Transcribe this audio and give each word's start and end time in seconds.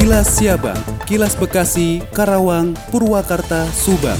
Kilas 0.00 0.40
Siabang, 0.40 0.80
Kilas 1.04 1.36
Bekasi, 1.36 2.00
Karawang, 2.16 2.72
Purwakarta, 2.88 3.68
Subang. 3.68 4.16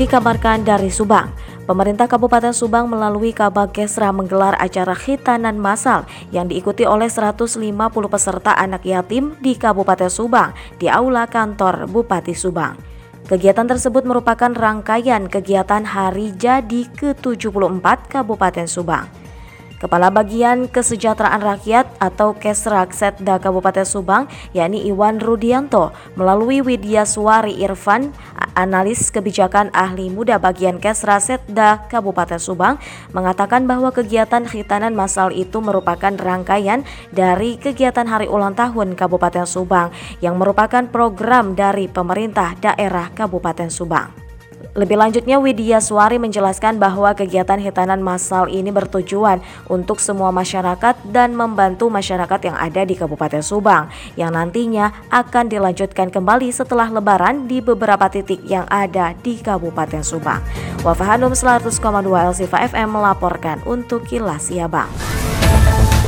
Dikabarkan 0.00 0.64
dari 0.64 0.88
Subang, 0.88 1.36
Pemerintah 1.68 2.08
Kabupaten 2.08 2.56
Subang 2.56 2.88
melalui 2.88 3.36
Kesra 3.76 4.08
menggelar 4.16 4.56
acara 4.56 4.96
khitanan 4.96 5.60
massal 5.60 6.08
yang 6.32 6.48
diikuti 6.48 6.88
oleh 6.88 7.12
150 7.12 7.60
peserta 8.08 8.56
anak 8.56 8.88
yatim 8.88 9.36
di 9.44 9.52
Kabupaten 9.52 10.08
Subang 10.08 10.56
di 10.80 10.88
Aula 10.88 11.28
Kantor 11.28 11.92
Bupati 11.92 12.32
Subang. 12.32 12.80
Kegiatan 13.28 13.68
tersebut 13.68 14.08
merupakan 14.08 14.48
rangkaian 14.48 15.28
kegiatan 15.28 15.84
Hari 15.84 16.32
Jadi 16.40 16.88
ke-74 16.88 18.08
Kabupaten 18.08 18.64
Subang. 18.64 19.21
Kepala 19.82 20.14
Bagian 20.14 20.70
Kesejahteraan 20.70 21.42
Rakyat 21.42 21.98
atau 21.98 22.38
Kesrak 22.38 22.94
Setda 22.94 23.42
Kabupaten 23.42 23.82
Subang, 23.82 24.30
yakni 24.54 24.86
Iwan 24.86 25.18
Rudianto, 25.18 25.90
melalui 26.14 26.62
Widya 26.62 27.02
Suwari 27.02 27.58
Irfan, 27.58 28.14
analis 28.54 29.10
kebijakan 29.10 29.74
ahli 29.74 30.06
muda 30.06 30.38
bagian 30.38 30.78
Kesra 30.78 31.18
Setda 31.18 31.90
Kabupaten 31.90 32.38
Subang, 32.38 32.78
mengatakan 33.10 33.66
bahwa 33.66 33.90
kegiatan 33.90 34.46
khitanan 34.46 34.94
masal 34.94 35.34
itu 35.34 35.58
merupakan 35.58 36.14
rangkaian 36.14 36.86
dari 37.10 37.58
kegiatan 37.58 38.06
Hari 38.06 38.30
Ulang 38.30 38.54
Tahun 38.54 38.94
Kabupaten 38.94 39.50
Subang 39.50 39.90
yang 40.22 40.38
merupakan 40.38 40.86
program 40.86 41.58
dari 41.58 41.90
pemerintah 41.90 42.54
daerah 42.62 43.10
Kabupaten 43.10 43.66
Subang. 43.66 44.21
Lebih 44.72 44.96
lanjutnya 44.96 45.36
Widya 45.36 45.82
Suari 45.84 46.16
menjelaskan 46.16 46.80
bahwa 46.80 47.12
kegiatan 47.12 47.60
hitanan 47.60 48.00
massal 48.00 48.48
ini 48.48 48.72
bertujuan 48.72 49.44
untuk 49.68 50.00
semua 50.00 50.32
masyarakat 50.32 50.96
dan 51.12 51.36
membantu 51.36 51.92
masyarakat 51.92 52.40
yang 52.48 52.56
ada 52.56 52.82
di 52.86 52.94
Kabupaten 52.96 53.44
Subang 53.44 53.92
yang 54.16 54.32
nantinya 54.32 54.94
akan 55.12 55.52
dilanjutkan 55.52 56.08
kembali 56.08 56.48
setelah 56.54 56.88
lebaran 56.88 57.50
di 57.50 57.60
beberapa 57.60 58.08
titik 58.08 58.40
yang 58.48 58.64
ada 58.72 59.12
di 59.20 59.42
Kabupaten 59.42 60.00
Subang. 60.00 60.40
Wafahanum 60.82 61.36
100,2 61.36 61.68
Elsifa 62.26 62.58
FM 62.66 62.98
melaporkan 62.98 63.60
untuk 63.68 64.08
Kilas 64.08 64.50
Siabang. 64.50 64.90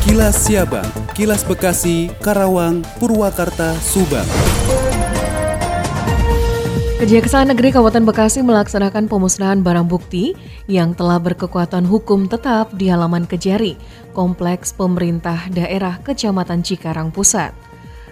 Kilas 0.05 0.37
Siabang, 0.37 0.85
Kilas 1.17 1.41
Bekasi, 1.49 2.13
Karawang, 2.21 2.85
Purwakarta, 3.01 3.73
Subang. 3.81 4.29
Kejaksaan 7.05 7.53
Negeri 7.53 7.69
Kabupaten 7.69 8.01
Bekasi 8.09 8.41
melaksanakan 8.41 9.13
pemusnahan 9.13 9.61
barang 9.61 9.93
bukti 9.93 10.33
yang 10.65 10.97
telah 10.97 11.21
berkekuatan 11.21 11.85
hukum 11.85 12.25
tetap 12.25 12.73
di 12.81 12.89
halaman 12.89 13.29
Kejari, 13.29 13.77
Kompleks 14.17 14.73
Pemerintah 14.73 15.37
Daerah 15.53 16.01
Kecamatan 16.01 16.65
Cikarang 16.65 17.13
Pusat. 17.13 17.53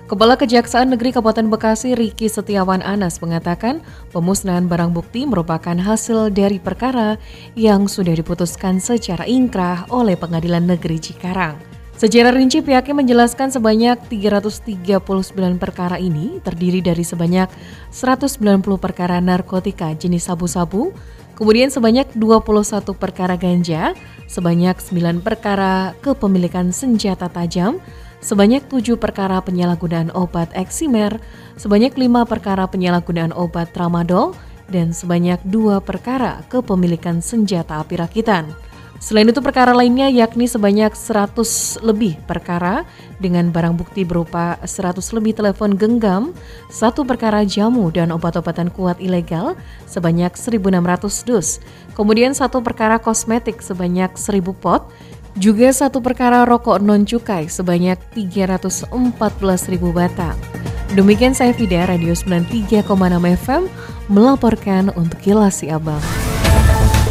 Kepala 0.04 0.36
Kejaksaan 0.36 0.92
Negeri 0.92 1.16
Kabupaten 1.16 1.48
Bekasi 1.48 1.96
Riki 1.96 2.28
Setiawan 2.28 2.84
Anas 2.84 3.16
mengatakan 3.24 3.80
pemusnahan 4.12 4.68
barang 4.68 4.92
bukti 4.92 5.24
merupakan 5.24 5.80
hasil 5.80 6.28
dari 6.28 6.60
perkara 6.60 7.16
yang 7.56 7.88
sudah 7.88 8.12
diputuskan 8.12 8.76
secara 8.76 9.24
ingkrah 9.24 9.88
oleh 9.88 10.20
Pengadilan 10.20 10.68
Negeri 10.68 11.00
Cikarang. 11.00 11.71
Secara 12.02 12.34
rinci 12.34 12.58
pihaknya 12.66 12.98
menjelaskan 12.98 13.54
sebanyak 13.54 13.94
339 14.10 14.98
perkara 15.54 16.02
ini 16.02 16.42
terdiri 16.42 16.82
dari 16.82 17.06
sebanyak 17.06 17.46
190 17.94 18.42
perkara 18.82 19.22
narkotika 19.22 19.94
jenis 19.94 20.26
sabu-sabu, 20.26 20.90
kemudian 21.38 21.70
sebanyak 21.70 22.10
21 22.18 22.90
perkara 22.98 23.38
ganja, 23.38 23.94
sebanyak 24.26 24.82
9 24.82 25.22
perkara 25.22 25.94
kepemilikan 26.02 26.74
senjata 26.74 27.30
tajam, 27.30 27.78
sebanyak 28.18 28.66
7 28.66 28.98
perkara 28.98 29.38
penyalahgunaan 29.38 30.10
obat 30.10 30.50
eksimer, 30.58 31.22
sebanyak 31.54 31.94
5 31.94 32.26
perkara 32.26 32.66
penyalahgunaan 32.66 33.30
obat 33.30 33.70
tramadol, 33.70 34.34
dan 34.66 34.90
sebanyak 34.90 35.38
2 35.46 35.78
perkara 35.78 36.42
kepemilikan 36.50 37.22
senjata 37.22 37.78
api 37.78 37.94
rakitan. 38.02 38.71
Selain 39.02 39.26
itu 39.26 39.42
perkara 39.42 39.74
lainnya 39.74 40.06
yakni 40.06 40.46
sebanyak 40.46 40.94
100 40.94 41.82
lebih 41.82 42.22
perkara 42.22 42.86
dengan 43.18 43.50
barang 43.50 43.74
bukti 43.74 44.06
berupa 44.06 44.62
100 44.62 45.02
lebih 45.18 45.34
telepon 45.34 45.74
genggam, 45.74 46.30
satu 46.70 47.02
perkara 47.02 47.42
jamu 47.42 47.90
dan 47.90 48.14
obat-obatan 48.14 48.70
kuat 48.70 49.02
ilegal 49.02 49.58
sebanyak 49.90 50.30
1.600 50.38 51.26
dus, 51.26 51.58
kemudian 51.98 52.30
satu 52.30 52.62
perkara 52.62 53.02
kosmetik 53.02 53.58
sebanyak 53.58 54.14
1.000 54.14 54.38
pot, 54.54 54.86
juga 55.34 55.74
satu 55.74 55.98
perkara 55.98 56.46
rokok 56.46 56.78
non 56.78 57.02
cukai 57.02 57.50
sebanyak 57.50 57.98
314.000 58.14 58.86
batang. 59.90 60.38
Demikian 60.94 61.34
saya 61.34 61.50
Fida, 61.50 61.90
Radio 61.90 62.14
93,6 62.14 62.86
FM, 63.18 63.66
melaporkan 64.06 64.94
untuk 64.94 65.18
Kilas 65.18 65.58
Si 65.58 65.66
Abang. 65.66 66.21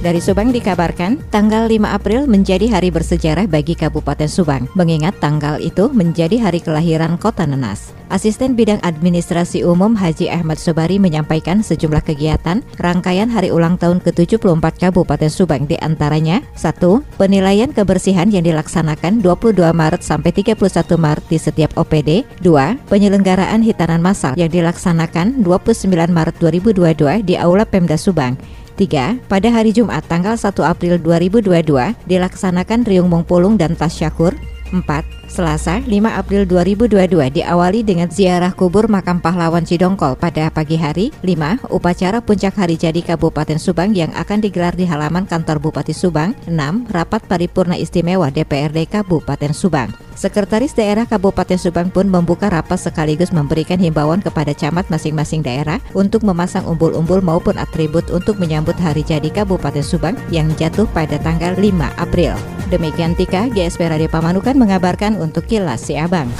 Dari 0.00 0.16
Subang 0.16 0.48
dikabarkan, 0.48 1.20
tanggal 1.28 1.68
5 1.68 1.84
April 1.84 2.24
menjadi 2.24 2.72
hari 2.72 2.88
bersejarah 2.88 3.44
bagi 3.44 3.76
Kabupaten 3.76 4.32
Subang, 4.32 4.64
mengingat 4.72 5.20
tanggal 5.20 5.60
itu 5.60 5.92
menjadi 5.92 6.40
hari 6.40 6.64
kelahiran 6.64 7.20
Kota 7.20 7.44
Nenas. 7.44 7.92
Asisten 8.08 8.56
Bidang 8.56 8.80
Administrasi 8.80 9.60
Umum 9.60 9.92
Haji 9.92 10.32
Ahmad 10.32 10.56
Sobari 10.56 10.96
menyampaikan 10.96 11.60
sejumlah 11.60 12.00
kegiatan 12.00 12.64
rangkaian 12.80 13.28
hari 13.28 13.52
ulang 13.52 13.76
tahun 13.76 14.00
ke-74 14.00 14.88
Kabupaten 14.88 15.28
Subang 15.28 15.68
di 15.68 15.76
antaranya 15.76 16.40
1. 16.56 16.80
Penilaian 17.20 17.68
kebersihan 17.68 18.32
yang 18.32 18.48
dilaksanakan 18.48 19.20
22 19.20 19.52
Maret 19.68 20.00
sampai 20.00 20.32
31 20.32 20.96
Maret 20.96 21.24
di 21.28 21.36
setiap 21.36 21.76
OPD 21.76 22.24
2. 22.40 22.88
Penyelenggaraan 22.88 23.60
hitanan 23.60 24.00
massal 24.00 24.32
yang 24.40 24.48
dilaksanakan 24.48 25.44
29 25.44 25.92
Maret 26.08 26.40
2022 26.40 27.20
di 27.20 27.36
Aula 27.36 27.68
Pemda 27.68 28.00
Subang 28.00 28.40
3. 28.80 29.28
Pada 29.28 29.48
hari 29.52 29.76
Jumat 29.76 30.00
tanggal 30.08 30.40
1 30.40 30.56
April 30.64 30.96
2022 31.04 32.08
dilaksanakan 32.08 32.88
Riung 32.88 33.12
Mungpulung 33.12 33.60
dan 33.60 33.76
Tasyakur 33.76 34.32
4. 34.70 35.30
Selasa 35.30 35.78
5 35.82 35.90
April 36.10 36.42
2022 36.42 37.42
diawali 37.42 37.86
dengan 37.86 38.10
ziarah 38.10 38.50
kubur 38.50 38.90
makam 38.90 39.22
pahlawan 39.22 39.62
Cidongkol 39.62 40.18
pada 40.18 40.50
pagi 40.50 40.74
hari 40.74 41.14
5. 41.22 41.70
Upacara 41.70 42.18
puncak 42.18 42.58
hari 42.58 42.74
jadi 42.74 42.98
Kabupaten 42.98 43.58
Subang 43.58 43.94
yang 43.94 44.10
akan 44.14 44.42
digelar 44.42 44.74
di 44.74 44.86
halaman 44.86 45.30
kantor 45.30 45.62
Bupati 45.62 45.94
Subang 45.94 46.34
6. 46.50 46.90
Rapat 46.90 47.22
paripurna 47.30 47.78
istimewa 47.78 48.30
DPRD 48.34 48.90
Kabupaten 48.90 49.54
Subang 49.54 49.90
Sekretaris 50.20 50.76
Daerah 50.76 51.08
Kabupaten 51.08 51.56
Subang 51.56 51.88
pun 51.88 52.04
membuka 52.04 52.52
rapat 52.52 52.76
sekaligus 52.76 53.32
memberikan 53.32 53.80
himbauan 53.80 54.20
kepada 54.20 54.52
camat 54.52 54.84
masing-masing 54.92 55.40
daerah 55.40 55.80
untuk 55.96 56.26
memasang 56.28 56.68
umbul-umbul 56.68 57.24
maupun 57.24 57.56
atribut 57.56 58.04
untuk 58.12 58.36
menyambut 58.36 58.76
hari 58.76 59.00
jadi 59.00 59.32
Kabupaten 59.32 59.80
Subang 59.80 60.20
yang 60.28 60.52
jatuh 60.60 60.84
pada 60.92 61.16
tanggal 61.22 61.56
5 61.56 61.72
April. 61.96 62.59
Demikian 62.70 63.18
Tika, 63.18 63.50
GSP 63.50 63.90
Radio 63.90 64.06
Pamanukan 64.06 64.54
mengabarkan 64.54 65.18
untuk 65.18 65.42
Kilas 65.42 65.90
Siabang. 65.90 66.30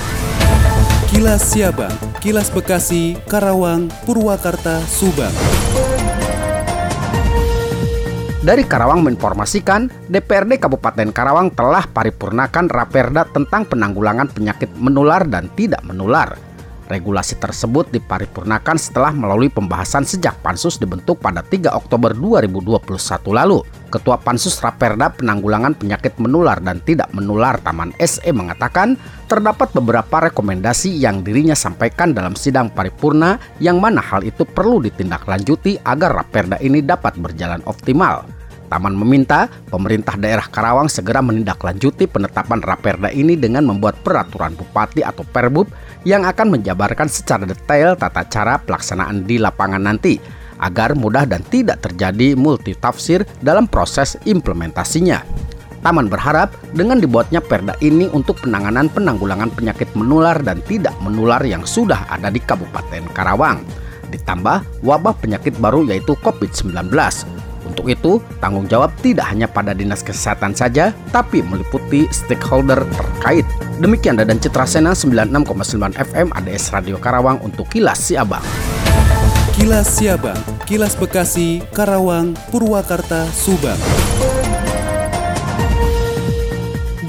Kilas 1.10 1.42
Siabang, 1.42 1.90
Kilas 2.22 2.54
Bekasi, 2.54 3.18
Karawang, 3.26 3.90
Purwakarta, 4.06 4.78
Subang. 4.86 5.34
Dari 8.46 8.62
Karawang 8.62 9.02
menginformasikan, 9.02 9.90
DPRD 10.06 10.62
Kabupaten 10.62 11.10
Karawang 11.10 11.50
telah 11.50 11.82
paripurnakan 11.90 12.70
Raperda 12.70 13.26
tentang 13.26 13.66
penanggulangan 13.66 14.30
penyakit 14.30 14.70
menular 14.78 15.26
dan 15.26 15.50
tidak 15.58 15.82
menular. 15.82 16.38
Regulasi 16.86 17.42
tersebut 17.42 17.90
diparipurnakan 17.90 18.78
setelah 18.78 19.10
melalui 19.10 19.50
pembahasan 19.50 20.06
sejak 20.06 20.38
Pansus 20.46 20.78
dibentuk 20.78 21.18
pada 21.18 21.42
3 21.42 21.74
Oktober 21.74 22.14
2021 22.14 22.78
lalu. 23.34 23.79
Ketua 23.90 24.22
Pansus 24.22 24.62
Raperda 24.62 25.10
Penanggulangan 25.10 25.74
Penyakit 25.74 26.16
Menular 26.22 26.62
dan 26.62 26.78
Tidak 26.78 27.10
Menular 27.10 27.58
Taman 27.58 27.90
SE 27.98 28.30
mengatakan 28.30 28.94
terdapat 29.26 29.74
beberapa 29.74 30.30
rekomendasi 30.30 30.94
yang 30.94 31.26
dirinya 31.26 31.58
sampaikan 31.58 32.14
dalam 32.14 32.38
sidang 32.38 32.70
paripurna 32.70 33.42
yang 33.58 33.82
mana 33.82 33.98
hal 33.98 34.22
itu 34.22 34.46
perlu 34.46 34.78
ditindaklanjuti 34.78 35.82
agar 35.82 36.22
Raperda 36.22 36.62
ini 36.62 36.80
dapat 36.80 37.18
berjalan 37.18 37.60
optimal. 37.66 38.22
Taman 38.70 38.94
meminta 38.94 39.50
pemerintah 39.66 40.14
daerah 40.14 40.46
Karawang 40.46 40.86
segera 40.86 41.18
menindaklanjuti 41.18 42.06
penetapan 42.06 42.62
Raperda 42.62 43.10
ini 43.10 43.34
dengan 43.34 43.66
membuat 43.66 43.98
peraturan 44.06 44.54
bupati 44.54 45.02
atau 45.02 45.26
perbub 45.26 45.66
yang 46.06 46.22
akan 46.22 46.54
menjabarkan 46.54 47.10
secara 47.10 47.42
detail 47.42 47.98
tata 47.98 48.22
cara 48.30 48.62
pelaksanaan 48.62 49.26
di 49.26 49.42
lapangan 49.42 49.82
nanti 49.82 50.39
agar 50.60 50.92
mudah 50.94 51.24
dan 51.24 51.40
tidak 51.48 51.80
terjadi 51.80 52.36
multitafsir 52.36 53.24
dalam 53.40 53.64
proses 53.66 54.20
implementasinya. 54.28 55.24
Taman 55.80 56.12
berharap 56.12 56.52
dengan 56.76 57.00
dibuatnya 57.00 57.40
perda 57.40 57.72
ini 57.80 58.04
untuk 58.12 58.44
penanganan 58.44 58.92
penanggulangan 58.92 59.48
penyakit 59.48 59.88
menular 59.96 60.36
dan 60.44 60.60
tidak 60.68 60.92
menular 61.00 61.40
yang 61.40 61.64
sudah 61.64 62.04
ada 62.12 62.28
di 62.28 62.36
Kabupaten 62.36 63.08
Karawang. 63.16 63.64
Ditambah 64.12 64.84
wabah 64.84 65.14
penyakit 65.16 65.56
baru 65.56 65.86
yaitu 65.88 66.18
COVID-19 66.20 66.92
Untuk 67.60 67.86
itu, 67.86 68.18
tanggung 68.42 68.66
jawab 68.66 68.90
tidak 68.98 69.30
hanya 69.30 69.46
pada 69.46 69.70
Dinas 69.70 70.02
Kesehatan 70.02 70.58
saja, 70.58 70.90
tapi 71.14 71.38
meliputi 71.38 72.10
stakeholder 72.10 72.82
terkait. 72.82 73.46
Demikian 73.78 74.18
Dadan 74.18 74.42
Citra 74.42 74.66
Sena 74.66 74.90
96,9 74.90 75.94
FM 75.94 76.34
ADS 76.34 76.74
Radio 76.74 76.98
Karawang 76.98 77.38
untuk 77.46 77.70
Kilas 77.70 78.10
Siabang. 78.10 78.42
Kilas 79.50 79.98
Siabang, 79.98 80.38
Kilas 80.62 80.94
Bekasi, 80.94 81.58
Karawang, 81.74 82.38
Purwakarta, 82.54 83.26
Subang. 83.34 83.78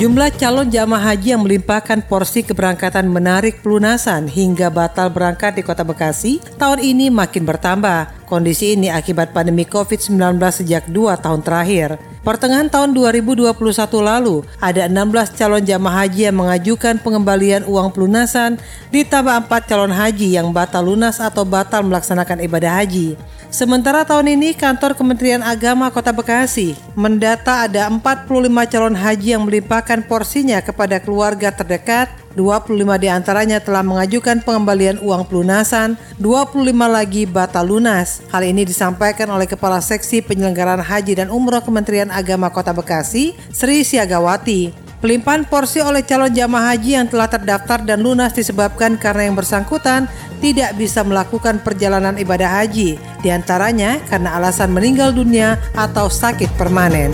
Jumlah 0.02 0.34
calon 0.34 0.66
jamaah 0.66 1.14
haji 1.14 1.38
yang 1.38 1.46
melimpahkan 1.46 2.02
porsi 2.10 2.42
keberangkatan 2.42 3.06
menarik 3.06 3.62
pelunasan 3.62 4.26
hingga 4.26 4.74
batal 4.74 5.14
berangkat 5.14 5.54
di 5.54 5.62
Kota 5.62 5.86
Bekasi 5.86 6.42
tahun 6.58 6.82
ini 6.82 7.14
makin 7.14 7.46
bertambah. 7.46 8.26
Kondisi 8.26 8.74
ini 8.74 8.90
akibat 8.90 9.30
pandemi 9.30 9.62
COVID-19 9.62 10.42
sejak 10.50 10.90
dua 10.90 11.22
tahun 11.22 11.46
terakhir. 11.46 12.02
Pertengahan 12.22 12.70
tahun 12.70 12.94
2021 12.94 13.50
lalu, 13.98 14.46
ada 14.62 14.86
16 14.86 15.34
calon 15.34 15.58
jamaah 15.66 16.06
haji 16.06 16.30
yang 16.30 16.38
mengajukan 16.38 17.02
pengembalian 17.02 17.66
uang 17.66 17.90
pelunasan, 17.90 18.62
ditambah 18.94 19.50
4 19.50 19.66
calon 19.66 19.90
haji 19.90 20.38
yang 20.38 20.54
batal 20.54 20.86
lunas 20.86 21.18
atau 21.18 21.42
batal 21.42 21.82
melaksanakan 21.82 22.46
ibadah 22.46 22.78
haji. 22.78 23.18
Sementara 23.50 24.06
tahun 24.06 24.38
ini 24.38 24.54
kantor 24.54 24.94
Kementerian 24.94 25.42
Agama 25.42 25.90
Kota 25.90 26.14
Bekasi 26.14 26.78
mendata 26.94 27.66
ada 27.66 27.90
45 27.90 28.30
calon 28.70 28.96
haji 28.96 29.28
yang 29.34 29.44
melimpahkan 29.44 30.06
porsinya 30.06 30.62
kepada 30.62 31.02
keluarga 31.02 31.50
terdekat 31.50 32.22
25 32.36 32.80
di 32.96 33.08
antaranya 33.12 33.60
telah 33.60 33.84
mengajukan 33.84 34.40
pengembalian 34.44 35.04
uang 35.04 35.28
pelunasan, 35.28 36.00
25 36.20 36.64
lagi 36.88 37.28
batal 37.28 37.68
lunas. 37.68 38.24
Hal 38.32 38.48
ini 38.48 38.64
disampaikan 38.64 39.28
oleh 39.32 39.48
Kepala 39.48 39.84
Seksi 39.84 40.24
Penyelenggaraan 40.24 40.80
Haji 40.80 41.20
dan 41.20 41.28
Umroh 41.28 41.64
Kementerian 41.64 42.08
Agama 42.12 42.52
Kota 42.52 42.76
Bekasi, 42.76 43.34
Sri 43.50 43.88
Siagawati. 43.88 44.92
Pelimpahan 45.02 45.50
porsi 45.50 45.82
oleh 45.82 46.06
calon 46.06 46.30
jamaah 46.30 46.78
haji 46.78 46.94
yang 46.94 47.10
telah 47.10 47.26
terdaftar 47.26 47.82
dan 47.82 48.06
lunas 48.06 48.38
disebabkan 48.38 49.02
karena 49.02 49.26
yang 49.26 49.34
bersangkutan 49.34 50.06
tidak 50.38 50.78
bisa 50.78 51.02
melakukan 51.02 51.58
perjalanan 51.66 52.22
ibadah 52.22 52.62
haji, 52.62 53.02
di 53.26 53.30
antaranya 53.34 53.98
karena 54.06 54.38
alasan 54.38 54.70
meninggal 54.70 55.10
dunia 55.10 55.58
atau 55.74 56.06
sakit 56.06 56.54
permanen. 56.54 57.10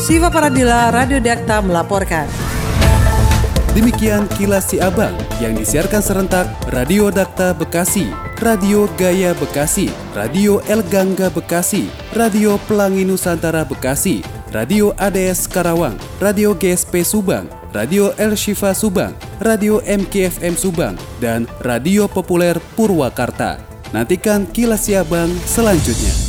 Siva 0.00 0.32
Paradila, 0.32 0.88
Radio 0.88 1.20
Dakta 1.20 1.60
melaporkan. 1.60 2.24
Demikian 3.76 4.24
kilas 4.34 4.72
si 4.72 4.80
abang 4.80 5.12
yang 5.38 5.52
disiarkan 5.52 6.00
serentak 6.00 6.48
Radio 6.72 7.12
Dakta 7.12 7.52
Bekasi, 7.52 8.08
Radio 8.40 8.88
Gaya 8.96 9.36
Bekasi, 9.36 9.92
Radio 10.16 10.64
El 10.66 10.80
Gangga 10.88 11.28
Bekasi, 11.28 11.86
Radio 12.18 12.58
Pelangi 12.66 13.06
Nusantara 13.06 13.62
Bekasi, 13.62 14.26
Radio 14.50 14.90
ADS 14.98 15.46
Karawang, 15.46 15.94
Radio 16.18 16.50
GSP 16.50 17.06
Subang, 17.06 17.46
Radio 17.70 18.10
El 18.18 18.34
Shifa 18.34 18.74
Subang, 18.74 19.14
Radio 19.38 19.78
MKFM 19.86 20.58
Subang, 20.58 20.98
dan 21.22 21.46
Radio 21.62 22.10
Populer 22.10 22.58
Purwakarta. 22.74 23.62
Nantikan 23.94 24.50
kilas 24.50 24.90
Siabang 24.90 25.30
selanjutnya. 25.46 26.27